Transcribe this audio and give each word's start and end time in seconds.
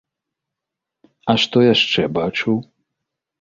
А 1.33 1.35
што 1.43 1.57
яшчэ 1.73 2.01
бачыў? 2.17 2.59